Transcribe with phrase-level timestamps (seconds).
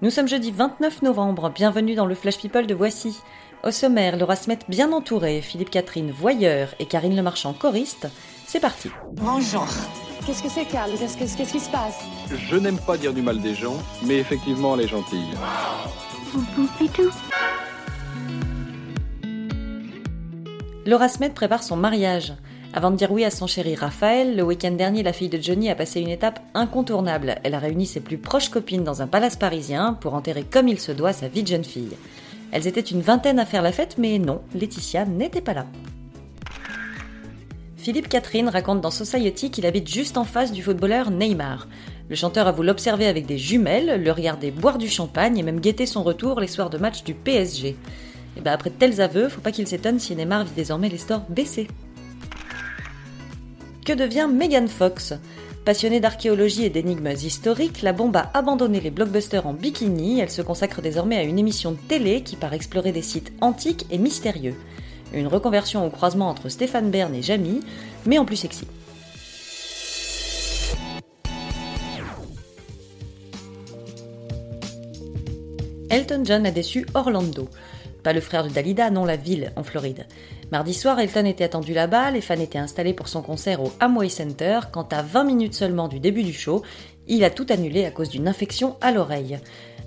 [0.00, 3.16] Nous sommes jeudi 29 novembre, bienvenue dans le Flash People de Voici.
[3.64, 8.06] Au sommaire, Laura Smet bien entourée, Philippe Catherine voyeur et Karine Lemarchand choriste.
[8.46, 8.90] C'est parti.
[9.14, 9.66] Bonjour.
[10.24, 11.98] Qu'est-ce que c'est, Qu'est-ce que- qu'est-ce qui se passe?
[12.30, 15.26] Je n'aime pas dire du mal des gens, mais effectivement, elle est gentille.
[20.86, 22.32] Laura Smet prépare son mariage.
[22.74, 25.70] Avant de dire oui à son chéri Raphaël, le week-end dernier, la fille de Johnny
[25.70, 27.36] a passé une étape incontournable.
[27.42, 30.78] Elle a réuni ses plus proches copines dans un palace parisien pour enterrer comme il
[30.78, 31.96] se doit sa vie de jeune fille.
[32.52, 35.66] Elles étaient une vingtaine à faire la fête, mais non, Laetitia n'était pas là.
[37.78, 41.68] Philippe Catherine raconte dans Society qu'il habite juste en face du footballeur Neymar.
[42.10, 45.86] Le chanteur avoue l'observer avec des jumelles, le regarder boire du champagne et même guetter
[45.86, 47.76] son retour les soirs de match du PSG.
[48.36, 50.98] Et ben après de tels aveux, faut pas qu'il s'étonne si Neymar vit désormais les
[50.98, 51.68] stores baissés.
[53.88, 55.14] Que devient Megan Fox?
[55.64, 60.42] Passionnée d'archéologie et d'énigmes historiques, la bombe a abandonné les blockbusters en bikini, elle se
[60.42, 64.56] consacre désormais à une émission de télé qui part explorer des sites antiques et mystérieux.
[65.14, 67.60] Une reconversion au croisement entre Stéphane Bern et Jamie,
[68.04, 68.66] mais en plus sexy.
[75.88, 77.48] Elton John a déçu Orlando.
[78.08, 80.06] Pas le frère de Dalida, non la ville, en Floride.
[80.50, 84.08] Mardi soir, Elton était attendu là-bas, les fans étaient installés pour son concert au Amway
[84.08, 86.62] Center, quand à 20 minutes seulement du début du show,
[87.06, 89.38] il a tout annulé à cause d'une infection à l'oreille.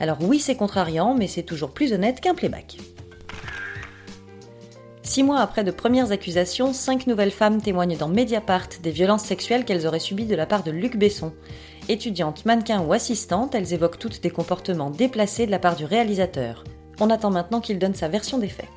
[0.00, 2.78] Alors oui, c'est contrariant, mais c'est toujours plus honnête qu'un playback.
[5.04, 9.64] Six mois après de premières accusations, cinq nouvelles femmes témoignent dans Mediapart des violences sexuelles
[9.64, 11.32] qu'elles auraient subies de la part de Luc Besson.
[11.88, 16.64] Étudiantes, mannequins ou assistantes, elles évoquent toutes des comportements déplacés de la part du réalisateur.
[17.00, 18.68] On attend maintenant qu'il donne sa version des faits.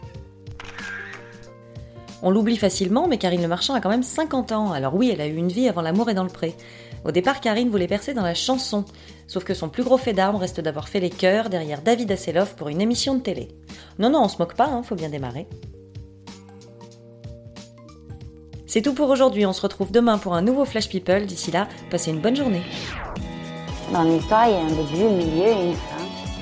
[2.23, 4.71] On l'oublie facilement, mais Karine Le Marchand a quand même 50 ans.
[4.71, 6.55] Alors oui, elle a eu une vie avant l'amour et dans le pré.
[7.03, 8.85] Au départ, Karine voulait percer dans la chanson,
[9.25, 12.55] sauf que son plus gros fait d'armes reste d'avoir fait les chœurs derrière David Hasselhoff
[12.55, 13.47] pour une émission de télé.
[13.97, 15.47] Non, non, on se moque pas, hein, faut bien démarrer.
[18.67, 21.25] C'est tout pour aujourd'hui, on se retrouve demain pour un nouveau Flash People.
[21.25, 22.61] D'ici là, passez une bonne journée.
[23.91, 25.75] Dans l'histoire, il y a un début, un milieu.